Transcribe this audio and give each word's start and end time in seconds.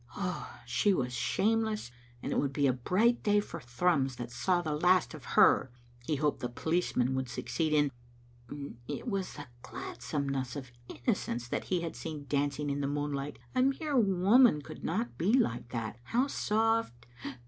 Ah, 0.15 0.63
she 0.65 0.95
was 0.95 1.13
shameless, 1.13 1.91
and 2.23 2.31
it 2.31 2.39
would 2.39 2.51
be 2.51 2.65
a 2.65 2.73
bright 2.73 3.21
day 3.21 3.39
for 3.39 3.59
Thrums 3.59 4.15
that 4.15 4.31
saw 4.31 4.59
the 4.59 4.73
last 4.73 5.13
of 5.13 5.25
hef. 5.37 5.67
He 6.07 6.15
hoped 6.15 6.39
the 6.39 6.49
policemen 6.49 7.13
would 7.13 7.29
succeed 7.29 7.71
in. 7.71 8.75
It 8.87 9.07
was 9.07 9.33
the 9.35 9.45
gladsomeness 9.61 10.55
of 10.55 10.71
innocence 10.87 11.47
that 11.49 11.65
he 11.65 11.81
had 11.81 11.95
seen 11.95 12.25
dancing 12.27 12.71
in 12.71 12.81
the 12.81 12.87
moonlight. 12.87 13.37
A 13.53 13.61
mere 13.61 13.95
woman 13.95 14.63
could 14.63 14.83
not 14.83 15.19
be 15.19 15.33
like 15.33 15.69
that. 15.69 15.99
How 16.05 16.25
soft 16.25 17.05